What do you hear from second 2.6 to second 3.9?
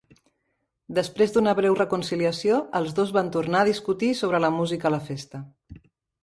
els dos van tornar a